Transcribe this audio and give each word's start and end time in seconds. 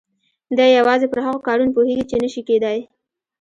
دی 0.57 0.67
يوازې 0.79 1.07
پر 1.09 1.19
هغو 1.25 1.39
کارونو 1.47 1.75
پوهېږي 1.75 2.05
چې 2.09 2.15
نه 2.23 2.27
شي 2.33 2.41
کېدای. 2.49 2.79